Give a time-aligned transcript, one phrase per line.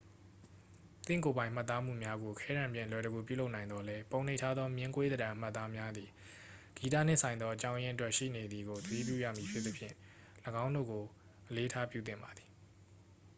[1.07, 6.09] သင့်ကိုယ်ပိုင်မှတ်သားမှုများကို ခဲတံဖြင့် အလွယ်တကူပြုလုပ်နိုင်သော်လည်း ပုံနှိပ်ထားသော မျဉ်းကွေးသဏ္ဍန်အမှတ်အသားများသည်
[6.77, 9.95] ဂီတနှင့်ဆိုင်သော အကြောင်းရင်းအတွက်ရှိနေသည်ကို သတိပြုရမည်ဖြစ်သဖြင့်
[10.63, 11.03] ၎င်းတို့ကို
[11.49, 12.49] အလေးအထားပြုသင့်ပါသည်